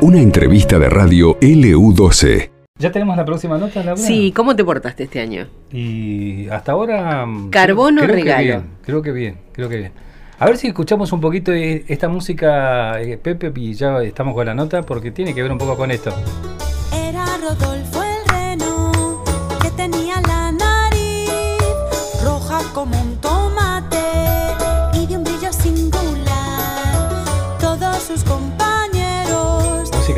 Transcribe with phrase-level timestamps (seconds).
[0.00, 2.50] Una entrevista de radio LU12.
[2.78, 3.96] ¿Ya tenemos la próxima nota, Laura?
[4.00, 5.46] Sí, ¿cómo te portaste este año?
[5.70, 7.24] Y hasta ahora...
[7.24, 8.38] mm, Carbono creo, creo regalo.
[8.40, 9.92] Que bien, creo que bien, creo que bien.
[10.40, 14.44] A ver si escuchamos un poquito de esta música, eh, Pepe, y ya estamos con
[14.44, 16.12] la nota, porque tiene que ver un poco con esto.
[16.92, 19.22] Era Rodolfo el reno
[19.62, 21.30] que tenía la nariz
[22.24, 23.41] roja como un tomate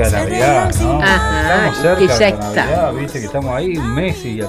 [0.04, 1.02] Música de Navidad, ¿no?
[1.02, 2.64] Ajá, estamos cerca que ya de la está.
[2.66, 4.40] Navidad, viste que estamos ahí un mes y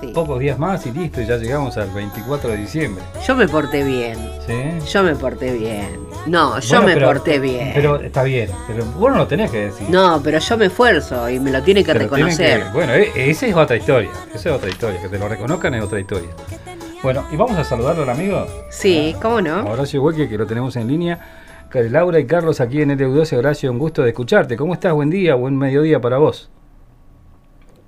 [0.00, 0.06] Sí.
[0.14, 3.04] pocos días más y listo, ya llegamos al 24 de diciembre.
[3.26, 4.16] Yo me porté bien.
[4.46, 4.90] ¿Sí?
[4.90, 5.90] Yo me porté bien.
[6.26, 7.70] No, yo Bueno, me pero- porté bien.
[7.74, 9.90] Pero está bien, pero vos no lo tenés que decir.
[9.90, 12.62] no, pero yo me esfuerzo y me lo tiene que Pero reconocer.
[12.64, 14.10] que- bueno, e- esa es otra historia.
[14.34, 15.00] Esa es otra historia.
[15.02, 16.30] Que te lo reconozcan es otra historia.
[17.02, 18.46] Bueno, y vamos a saludarlo al amigo.
[18.70, 19.64] Sí, ¿cómo A no?
[19.70, 21.18] Horacio Hueque, que lo tenemos en línea.
[21.74, 23.36] Laura y Carlos aquí en LU12.
[23.38, 24.56] Horacio, un gusto de escucharte.
[24.56, 24.92] ¿Cómo estás?
[24.92, 26.50] Buen día, buen mediodía para vos.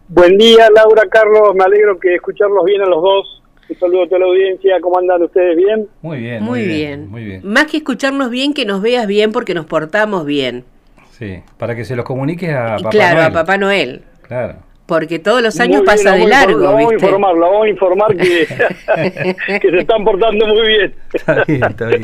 [0.09, 1.55] Buen día, Laura, Carlos.
[1.55, 3.43] Me alegro que escucharlos bien a los dos.
[3.69, 4.77] Un saludo a toda la audiencia.
[4.81, 5.57] ¿Cómo andan ustedes?
[5.57, 5.89] ¿Bien?
[6.03, 7.09] Muy bien, Muy bien.
[7.11, 7.41] Muy bien.
[7.45, 10.65] Más que escucharnos bien, que nos veas bien porque nos portamos bien.
[11.11, 13.27] Sí, para que se los comuniques a Papá claro, Noel.
[13.27, 14.03] a Papá Noel.
[14.23, 14.57] Claro.
[14.87, 17.07] Porque todos los años bien, pasa la de infor- la largo, vamos a ¿viste?
[17.07, 18.47] informar, la vamos a informar que,
[19.61, 20.95] que se están portando muy bien.
[21.15, 22.03] Está bien, está bien.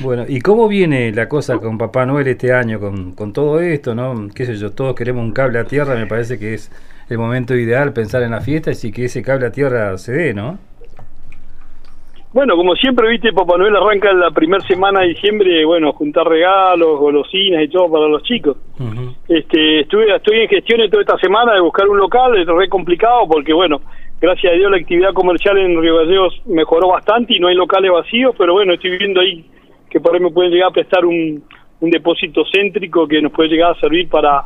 [0.00, 3.94] Bueno, ¿y cómo viene la cosa con Papá Noel este año, con, con todo esto,
[3.94, 4.28] no?
[4.34, 6.70] Qué sé yo, todos queremos un cable a tierra, me parece que es
[7.08, 10.34] el momento ideal pensar en la fiesta y que ese cable a tierra se dé,
[10.34, 10.58] ¿no?
[12.32, 16.98] Bueno, como siempre, viste, Papá Noel arranca la primera semana de diciembre, bueno, juntar regalos,
[16.98, 18.56] golosinas y todo para los chicos.
[19.28, 23.28] Este, estuve, estoy en gestiones toda esta semana de buscar un local, es re complicado
[23.28, 23.82] porque, bueno,
[24.18, 27.92] gracias a Dios la actividad comercial en Río Gallegos mejoró bastante y no hay locales
[27.92, 29.44] vacíos, pero bueno, estoy viendo ahí
[29.92, 31.42] que por ahí me pueden llegar a prestar un,
[31.80, 34.44] un depósito céntrico que nos puede llegar a servir para,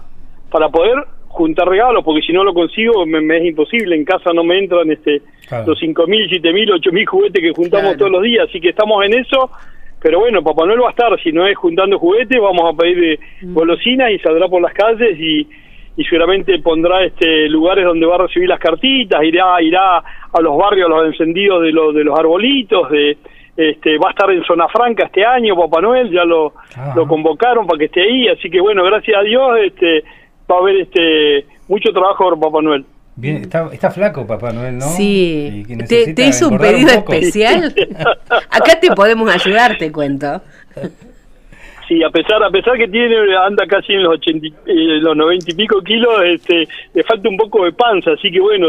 [0.50, 0.97] para poder
[1.28, 4.58] juntar regalos, porque si no lo consigo me, me es imposible, en casa no me
[4.58, 5.67] entran este Claro.
[5.68, 7.98] los 5.000, 7.000, 8.000 juguetes que juntamos Claro.
[7.98, 9.51] todos los días, así que estamos en eso,
[10.02, 13.05] pero bueno, Papá Noel va a estar, si no es juntando juguetes, vamos a pedir
[13.05, 15.46] eh, golosinas y saldrá por las calles y,
[15.96, 20.56] y seguramente pondrá este lugares donde va a recibir las cartitas, irá irá a los
[20.56, 23.17] barrios, a los encendidos de, los de los arbolitos, de
[23.56, 26.92] este va a estar en Zona Franca este año, Papá Noel, ya lo, Ajá.
[26.94, 30.05] lo convocaron para que esté ahí, así que bueno, gracias a Dios este
[30.50, 32.84] va a haber este mucho trabajo por Papá Noel.
[33.18, 34.84] Bien, está, está flaco Papá Noel, ¿no?
[34.86, 35.64] Sí.
[35.89, 37.74] ¿Te, hizo un pedido especial?
[38.50, 40.42] Acá te podemos ayudar, te cuento.
[41.88, 45.17] Sí, a pesar a pesar que tiene anda casi en los 80, y- eh, los
[45.17, 48.68] 90 y pico kilos, este, le falta un poco de panza, así que bueno,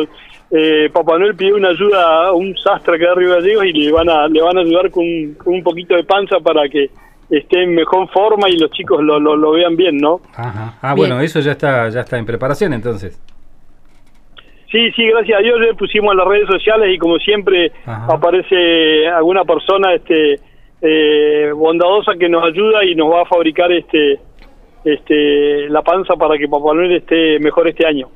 [0.52, 3.92] eh, Papá Noel pidió una ayuda a un sastre acá de Río Gallegos y le
[3.92, 5.04] van a le van a ayudar con,
[5.36, 6.90] con un poquito de panza para que
[7.30, 10.22] esté en mejor forma y los chicos lo, lo, lo vean bien, ¿no?
[10.36, 10.78] Ajá.
[10.82, 11.10] Ah, Bien.
[11.10, 13.22] bueno, eso ya está, ya está en preparación entonces.
[14.72, 18.14] Sí, sí, gracias a Dios le pusimos en las redes sociales y como siempre Ajá.
[18.14, 20.40] aparece alguna persona este
[20.82, 24.20] eh, bondadosa que nos ayuda y nos va a fabricar este
[24.86, 28.08] este la panza para que Papá Noel esté mejor este año.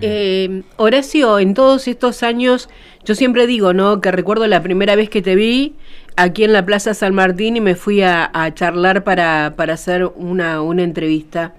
[0.00, 2.68] Eh, Horacio, en todos estos años,
[3.04, 4.00] yo siempre digo, ¿no?
[4.00, 5.74] Que recuerdo la primera vez que te vi
[6.16, 10.04] aquí en la Plaza San Martín y me fui a, a charlar para, para hacer
[10.16, 11.54] una, una entrevista.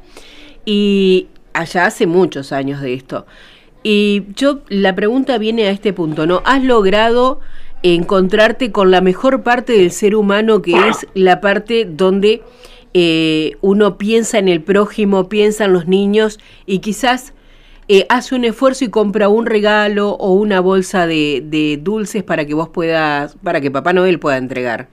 [0.66, 3.26] Y allá hace muchos años de esto.
[3.84, 6.42] Y yo, la pregunta viene a este punto, ¿no?
[6.46, 7.40] ¿Has logrado
[7.84, 12.44] encontrarte con la mejor parte del ser humano que es la parte donde
[12.94, 17.34] eh, uno piensa en el prójimo, piensa en los niños y quizás
[17.92, 22.54] eh, hace un esfuerzo y compra un regalo o una bolsa de, dulces para que
[22.54, 24.90] vos puedas, para que Papá Noel pueda entregar.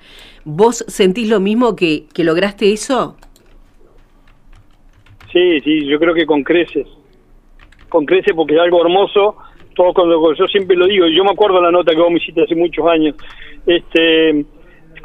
[0.46, 3.18] ¿Vos sentís lo mismo que, lograste eso?
[5.30, 6.86] Sí, sí, yo creo que con creces.
[7.90, 9.36] Con creces porque es algo hermoso.
[9.74, 12.44] Todo cuando yo siempre lo digo, yo me acuerdo la nota que vos me hiciste
[12.44, 13.14] hace muchos años.
[13.66, 14.46] Este,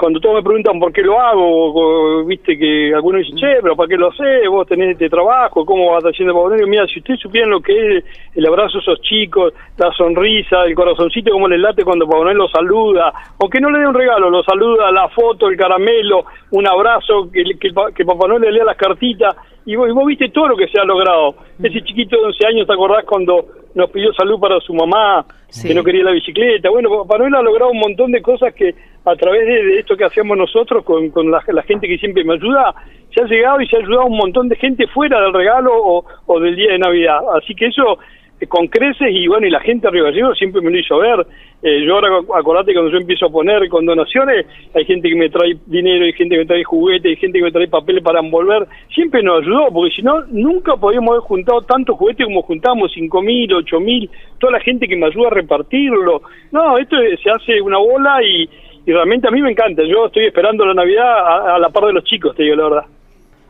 [0.02, 3.88] cuando todos me preguntan por qué lo hago, viste que algunos dicen, che, pero ¿para
[3.88, 4.50] qué lo haces?
[4.50, 6.66] Vos tenés este trabajo, ¿cómo vas haciendo para?
[6.66, 10.74] Mira, si ustedes supieran lo que es el abrazo a esos chicos, la sonrisa, el
[10.74, 14.32] corazoncito, como les late cuando Papá Noel los saluda, aunque no le dé un regalo,
[14.32, 18.66] lo saluda, la foto, el caramelo, un abrazo, que, que, que Papá Noel le lea
[18.66, 19.36] las cartitas,
[19.66, 21.36] y vos, y vos viste todo lo que se ha logrado.
[21.62, 25.68] Ese chiquito de 11 años, ¿te acordás cuando nos pidió salud para su mamá, Sí.
[25.68, 26.70] que no quería la bicicleta?
[26.70, 28.74] Bueno, Papá Noel ha logrado un montón de cosas que
[29.06, 32.24] a través de, de esto que hacemos nosotros con, con la, la gente que siempre
[32.24, 32.74] me ayuda,
[33.14, 35.72] se ha llegado y se ha ayudado a un montón de gente fuera del regalo
[35.74, 37.20] o, o del día de Navidad.
[37.36, 37.98] Así que eso
[38.40, 40.98] eh, con creces y bueno, y la gente de Río Gallegos siempre me lo hizo
[41.00, 41.26] ver.
[41.64, 45.30] Eh, yo ahora, acordate, cuando yo empiezo a poner con donaciones, hay gente que me
[45.30, 48.20] trae dinero, hay gente que me trae juguetes, hay gente que me trae papeles para
[48.20, 48.68] envolver.
[48.94, 53.22] Siempre nos ayudó, porque si no, nunca podíamos haber juntado tantos juguetes como juntamos, cinco
[53.22, 54.10] mil, ocho mil,
[54.40, 56.24] toda la gente que me ayuda a repartirlo.
[56.52, 58.50] No, esto se hace una bola y,
[58.86, 59.84] y realmente a mí me encanta.
[59.84, 62.64] Yo estoy esperando la Navidad a, a la par de los chicos, te digo la
[62.64, 62.86] verdad.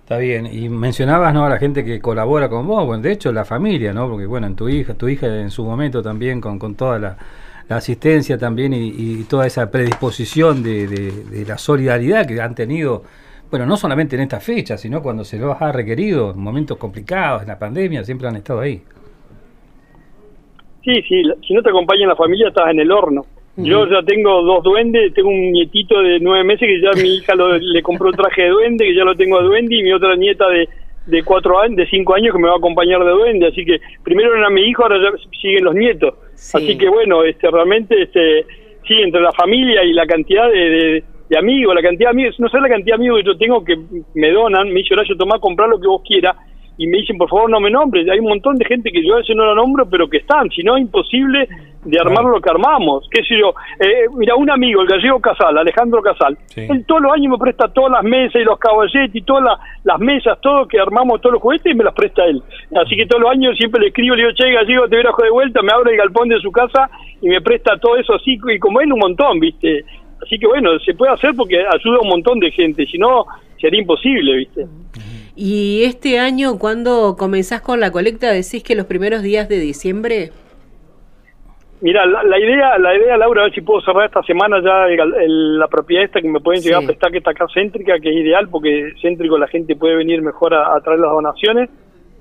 [0.01, 1.45] Está bien, y mencionabas ¿no?
[1.45, 4.09] a la gente que colabora con vos, bueno, de hecho la familia, ¿no?
[4.09, 7.17] Porque bueno, en tu hija, tu hija en su momento también con, con toda la,
[7.71, 12.53] la asistencia también y, y toda esa predisposición de, de, de, la solidaridad que han
[12.53, 13.03] tenido,
[13.49, 17.43] bueno, no solamente en esta fecha, sino cuando se los ha requerido, en momentos complicados,
[17.43, 18.81] en la pandemia, siempre han estado ahí.
[20.83, 23.25] Sí, sí, si no te acompaña la familia estás en el horno.
[23.55, 27.35] Yo ya tengo dos duendes, tengo un nietito de nueve meses que ya mi hija
[27.35, 29.93] lo, le compró un traje de duende, que ya lo tengo a duende, y mi
[29.93, 30.67] otra nieta de,
[31.05, 33.79] de cuatro años, de cinco años que me va a acompañar de duende, así que
[34.03, 36.15] primero era mi hijo, ahora ya siguen los nietos.
[36.41, 36.57] Sí.
[36.57, 38.45] Así que bueno, este realmente este
[38.87, 42.39] sí, entre la familia y la cantidad de, de, de, amigos, la cantidad de amigos,
[42.39, 43.77] no sé la cantidad de amigos que yo tengo que
[44.15, 46.35] me donan, me dice Horacio, tomá, comprar lo que vos quieras,
[46.81, 48.09] y me dicen, por favor, no me nombres.
[48.09, 50.49] Hay un montón de gente que yo a veces no la nombro, pero que están,
[50.49, 51.47] si no es imposible
[51.85, 53.07] de armar lo que armamos.
[53.11, 53.53] ¿Qué sé yo?
[53.79, 56.65] Eh, mira, un amigo, el gallego Casal, Alejandro Casal, sí.
[56.67, 59.59] él todos los años me presta todas las mesas y los caballetes y todas las,
[59.83, 62.41] las mesas, todo que armamos, todos los juguetes y me las presta él.
[62.75, 65.29] Así que todos los años siempre le escribo, le digo, che, gallego, te viajo de
[65.29, 66.89] vuelta, me abre el galpón de su casa
[67.21, 69.85] y me presta todo eso así, y como él un montón, ¿viste?
[70.19, 73.25] Así que bueno, se puede hacer porque ayuda a un montón de gente, si no,
[73.59, 74.65] sería imposible, ¿viste?
[75.35, 80.31] Y este año, cuando comenzás con la colecta, decís que los primeros días de diciembre.
[81.81, 84.85] Mira, la, la, idea, la idea, Laura, a ver si puedo cerrar esta semana ya
[84.85, 86.85] el, el, la propiedad esta que me pueden llegar sí.
[86.85, 90.21] a prestar, que está acá céntrica, que es ideal porque céntrico la gente puede venir
[90.21, 91.69] mejor a, a traer las donaciones,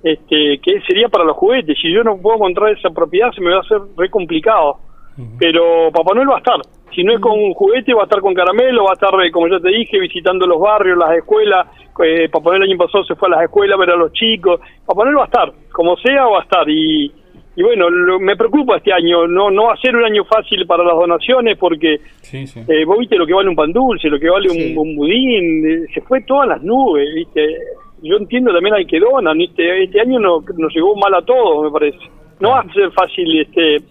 [0.03, 1.77] este, que sería para los juguetes.
[1.81, 4.79] Si yo no puedo encontrar esa propiedad, se me va a hacer re complicado.
[5.19, 5.37] Uh -huh.
[5.39, 6.61] Pero Papá Noel va a estar.
[6.95, 9.49] Si no es con un juguete, va a estar con caramelo, va a estar, como
[9.49, 11.67] ya te dije, visitando los barrios, las escuelas.
[12.03, 14.13] Eh, Papá Noel el año pasado se fue a las escuelas a ver a los
[14.13, 14.61] chicos.
[14.87, 16.69] Papá Noel va a estar, como sea, va a estar.
[16.69, 17.13] Y,
[17.57, 19.27] y bueno, lo, me preocupa este año.
[19.27, 22.61] No no va a ser un año fácil para las donaciones porque sí, sí.
[22.67, 24.75] Eh, vos viste lo que vale un pan dulce, lo que vale sí.
[24.75, 25.67] un, un, budín.
[25.67, 27.57] Eh, se fue todas las nubes, viste.
[28.03, 29.37] Yo entiendo también hay que donar.
[29.37, 29.85] ¿viste?
[29.85, 31.99] Este año no, nos llegó mal a todos, me parece.
[32.41, 33.83] No va a ser fácil este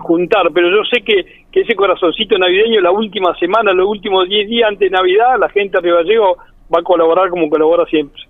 [0.00, 4.68] juntar, pero yo sé que, ese corazoncito navideño, la última semana, los últimos 10 días
[4.68, 6.36] antes de Navidad, la gente de Gallego
[6.72, 8.22] va a colaborar como colabora siempre.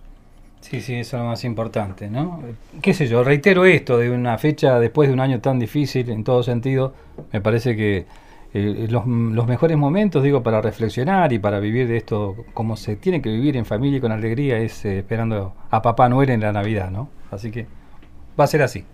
[0.61, 2.41] Sí, sí, eso es lo más importante, ¿no?
[2.81, 6.25] Qué sé yo, reitero esto de una fecha después de un año tan difícil en
[6.25, 6.95] todo sentido,
[7.33, 8.07] me parece que
[8.55, 12.97] eh, los, los, mejores momentos, digo, para reflexionar y para vivir de esto como se
[12.97, 16.41] tiene que vivir en familia y con alegría es eh, esperando a Papá Noel en
[16.41, 17.11] la Navidad, ¿no?
[17.31, 17.67] Así que
[18.39, 18.85] va a ser así.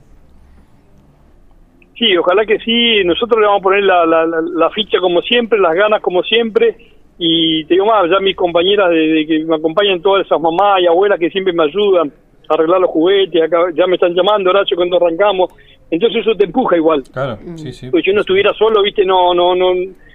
[1.96, 3.04] Sí, ojalá que sí.
[3.04, 6.22] Nosotros le vamos a poner la, la, la, la, ficha como siempre, las ganas como
[6.22, 6.76] siempre.
[7.18, 10.80] Y te digo más, ya mis compañeras de, de, que me acompañan, todas esas mamás
[10.80, 12.12] y abuelas que siempre me ayudan
[12.48, 15.52] a arreglar los juguetes, acá ya me están llamando, Horacio, cuando arrancamos.
[15.90, 17.04] Entonces eso te empuja igual.
[17.12, 17.90] Claro, sí, sí.
[17.90, 19.72] Pues si yo no estuviera solo, viste, no, no, no,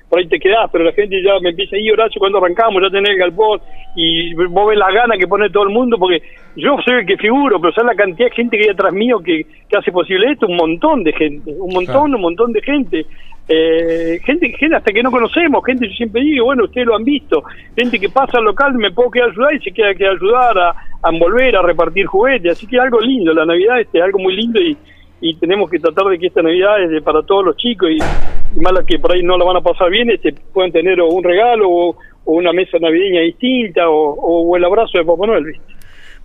[0.10, 2.82] por ahí te quedás, pero la gente ya me empieza a ir, Horacio, cuando arrancamos,
[2.82, 3.62] ya tenés el galpón,
[3.96, 6.22] y vos ves la gana que pone todo el mundo, porque
[6.56, 9.20] yo soy el que figuro, pero sabes la cantidad de gente que hay atrás mío
[9.20, 13.06] que, que hace posible esto, un montón de gente, un montón, un montón de gente.
[13.52, 17.04] Eh, gente, gente hasta que no conocemos, gente yo siempre digo, bueno, ustedes lo han
[17.04, 17.42] visto,
[17.76, 20.56] gente que pasa al local, me puedo quedar a ayudar y se queda que ayudar
[20.56, 24.20] a, a envolver, a repartir juguetes, así que algo lindo, la Navidad este, es algo
[24.20, 24.78] muy lindo y,
[25.22, 27.98] y tenemos que tratar de que esta Navidad es de, para todos los chicos y,
[27.98, 31.08] y malas que por ahí no la van a pasar bien, este, pueden tener o
[31.08, 35.46] un regalo o, o una mesa navideña distinta o, o, el abrazo de Papá Noel,
[35.46, 35.74] ¿viste?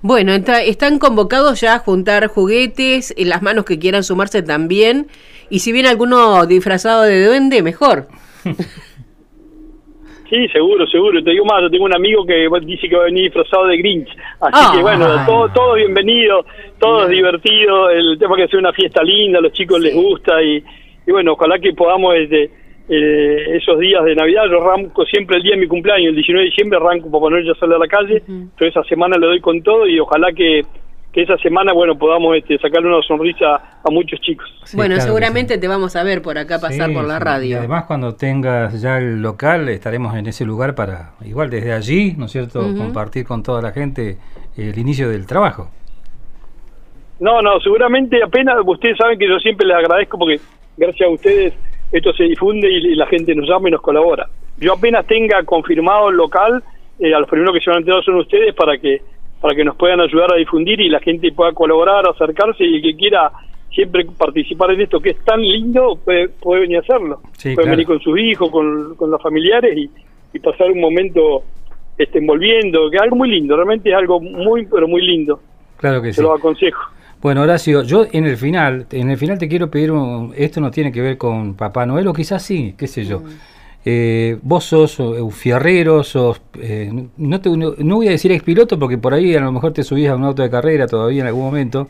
[0.02, 5.06] Bueno, están convocados ya a juntar juguetes, en las manos que quieran sumarse también,
[5.48, 8.08] y si viene alguno disfrazado de duende, mejor.
[10.34, 11.22] Sí, seguro, seguro.
[11.22, 13.76] Te digo más, yo tengo un amigo que dice que va a venir disfrazado de
[13.76, 14.08] Grinch.
[14.40, 15.26] Así oh, que bueno, ay.
[15.26, 16.44] todo, todo bienvenido,
[16.80, 17.88] todo es divertido.
[17.88, 19.84] El tema que sea una fiesta linda, a los chicos sí.
[19.84, 20.56] les gusta y,
[21.06, 22.50] y, bueno, ojalá que podamos desde
[22.88, 26.42] eh, esos días de Navidad, yo arranco siempre el día de mi cumpleaños, el 19
[26.42, 28.48] de diciembre arranco para poner ya salir a la calle, uh -huh.
[28.58, 30.62] pero esa semana le doy con todo y ojalá que
[31.14, 33.54] que esa semana, bueno, podamos este, sacarle una sonrisa
[33.84, 34.52] a muchos chicos.
[34.64, 35.60] Sí, bueno, claro seguramente sí.
[35.60, 37.50] te vamos a ver por acá pasar sí, por la radio.
[37.50, 42.14] Y además, cuando tengas ya el local, estaremos en ese lugar para, igual desde allí,
[42.18, 42.78] ¿no es cierto?, uh -huh.
[42.78, 44.18] compartir con toda la gente
[44.56, 45.70] el inicio del trabajo.
[47.20, 50.40] No, no, seguramente apenas, ustedes saben que yo siempre les agradezco porque
[50.76, 51.54] gracias a ustedes
[51.92, 54.28] esto se difunde y, la gente nos llama y nos colabora.
[54.58, 56.60] Yo apenas tenga confirmado el local,
[56.98, 59.00] eh, a los primeros que se van a enterar son ustedes para que
[59.44, 62.82] para que nos puedan ayudar a difundir y la gente pueda colaborar, acercarse y el
[62.82, 63.30] que quiera
[63.70, 67.20] siempre participar en esto que es tan lindo, puede, puede venir a hacerlo.
[67.36, 67.70] Sí, puede claro.
[67.72, 69.90] venir con sus hijos, con, con los familiares y,
[70.32, 71.42] y pasar un momento
[71.98, 75.38] este, envolviendo, que es algo muy lindo, realmente es algo muy, pero muy lindo.
[75.76, 76.22] Claro que Se sí.
[76.22, 76.80] lo aconsejo.
[77.20, 80.70] Bueno, Horacio, yo en el final, en el final te quiero pedir, un- esto no
[80.70, 83.20] tiene que ver con Papá Noel, o quizás sí, qué sé yo.
[83.86, 89.34] Eh, vos sos eh, un sos, eh, no, voy a decir expiloto porque por ahí
[89.34, 91.88] a lo mejor te subís a un auto de carrera todavía en algún momento,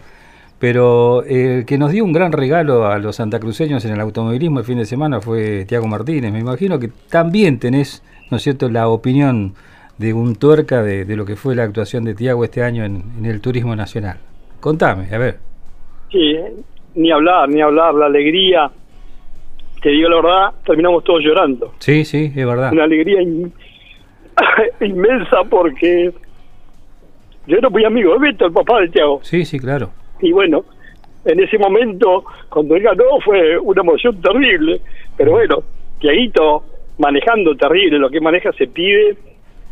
[0.58, 4.64] pero el que nos dio un gran regalo a los santacruceños en el automovilismo el
[4.64, 6.32] fin de semana fue Tiago Martínez.
[6.32, 9.54] Me imagino que también tenés, ¿no es cierto?, la opinión
[9.98, 13.04] de un tuerca de, de lo que fue la actuación de Tiago este año en,
[13.18, 14.18] en el turismo nacional.
[14.58, 15.38] Contame, a ver.
[16.10, 16.34] Sí,
[16.96, 18.70] ni hablar, ni hablar, la alegría.
[19.84, 21.74] Te digo la verdad, terminamos todos llorando.
[21.78, 22.72] Sí, sí, es verdad.
[22.72, 23.52] Una alegría in-
[24.80, 26.10] inmensa porque
[27.46, 29.20] yo era muy amigo de Beto, el papá de Tiago.
[29.22, 29.90] Sí, sí, claro.
[30.22, 30.64] Y bueno,
[31.26, 34.80] en ese momento, cuando él ganó, fue una emoción terrible.
[35.18, 35.62] Pero bueno,
[36.00, 36.64] Tiaguito
[36.96, 39.18] manejando terrible, lo que maneja se pide.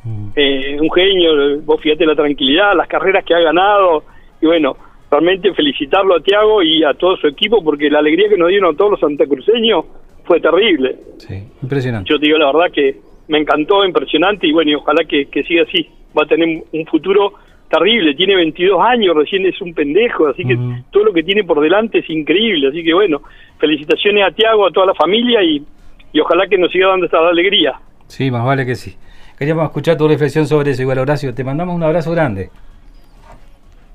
[0.04, 0.28] Mm.
[0.36, 4.04] eh, un genio, vos fíjate la tranquilidad, las carreras que ha ganado.
[4.42, 4.76] Y bueno,
[5.10, 8.74] realmente felicitarlo a Tiago y a todo su equipo porque la alegría que nos dieron
[8.74, 9.84] a todos los santacruceños
[10.24, 10.96] fue terrible.
[11.18, 12.08] Sí, impresionante.
[12.10, 12.96] Yo te digo la verdad que
[13.28, 15.88] me encantó, impresionante y bueno, y ojalá que, que siga así.
[16.16, 17.34] Va a tener un futuro
[17.68, 20.58] terrible, tiene 22 años, recién es un pendejo, así que
[20.90, 22.68] todo lo que tiene por delante es increíble.
[22.68, 23.22] Así que bueno,
[23.58, 25.64] felicitaciones a Tiago, a toda la familia y,
[26.12, 27.74] y ojalá que nos siga dando esta alegría.
[28.08, 28.94] Sí, más vale que sí.
[29.38, 31.34] Queríamos escuchar tu reflexión sobre eso, igual Horacio.
[31.34, 32.50] Te mandamos un abrazo grande.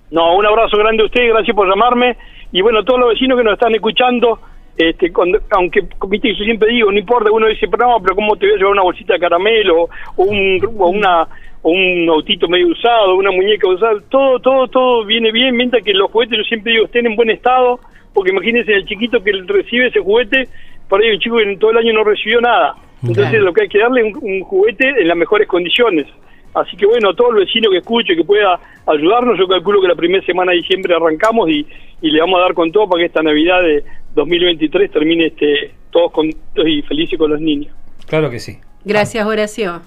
[0.10, 2.18] No, un abrazo grande a usted, gracias por llamarme.
[2.52, 4.40] Y bueno, todos los vecinos que nos están escuchando,
[4.78, 8.36] este, cuando- aunque viste, yo siempre digo, no importa, uno dice, pero no, pero ¿cómo
[8.36, 9.84] te voy a llevar una bolsita de caramelo
[10.16, 11.28] o un, o una,
[11.64, 13.94] o un autito medio usado, una muñeca usada?
[14.10, 17.30] Todo, todo, todo viene bien, mientras que los juguetes, yo siempre digo, estén en buen
[17.32, 17.80] estado,
[18.14, 20.48] porque imagínense el chiquito que recibe ese juguete,
[20.88, 22.76] por ahí un chico que en todo el año no recibió nada.
[23.02, 23.46] Entonces Claro.
[23.46, 26.08] lo que hay que darle es un, un juguete en las mejores condiciones.
[26.56, 29.94] Así que bueno, todo el vecino que escuche, que pueda ayudarnos, yo calculo que la
[29.96, 31.68] primera semana de diciembre arrancamos y,
[32.02, 33.84] y le vamos a dar con todo para que esta Navidad de
[34.18, 37.74] 2023 termine este, todos contentos y felices con los niños.
[38.08, 38.58] Claro que sí.
[38.84, 39.82] Gracias, Horacio.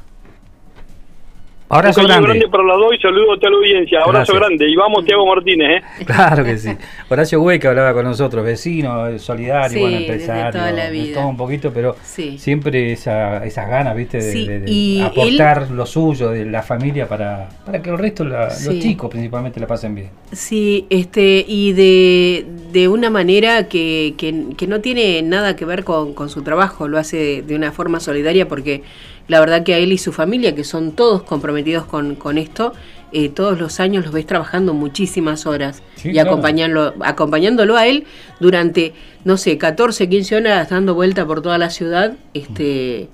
[1.73, 2.27] Abrazo grande.
[2.27, 3.99] grande para los dos y saludos a toda la audiencia.
[4.01, 4.39] Abrazo Gracias.
[4.41, 4.69] grande.
[4.71, 5.69] Y vamos, Tiago Martínez.
[5.71, 6.05] ¿eh?
[6.05, 6.71] Claro que sí.
[7.09, 11.15] Horacio Hueca hablaba con nosotros, vecino, eh, solidario, Sí, bueno, empresario, toda la de vida.
[11.21, 12.39] todo un poquito, pero Sí.
[12.39, 14.19] siempre esa, esas ganas, ¿viste?
[14.19, 17.99] De, Sí, de- de y aportar lo suyo de la familia para, para que el
[17.99, 18.67] resto, la- Sí.
[18.67, 20.11] los chicos principalmente, la pasen bien.
[20.33, 25.85] Sí, este, y de, de una manera que, que, que no tiene nada que ver
[25.85, 28.83] con, con su trabajo, lo hace de, de una forma solidaria porque
[29.31, 32.73] la verdad que a él y su familia, que son todos comprometidos con, con esto,
[33.13, 36.31] eh, todos los años los ves trabajando muchísimas horas Sí, y claro.
[36.31, 38.05] acompañarlo, acompañándolo a él
[38.41, 38.93] durante,
[39.25, 43.09] no sé, 14, 15 horas dando vuelta por toda la ciudad, este,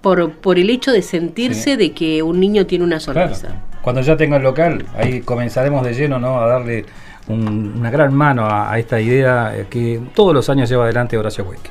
[0.00, 1.76] por, por el hecho de sentirse Sí.
[1.76, 3.34] de que un niño tiene una Claro.
[3.34, 3.62] sonrisa.
[3.82, 6.40] Cuando ya tenga el local, ahí comenzaremos de lleno, ¿no?
[6.40, 6.84] A darle
[7.28, 11.16] un- una gran mano a, a esta idea eh, que todos los años lleva adelante
[11.18, 11.70] Horacio Hueca.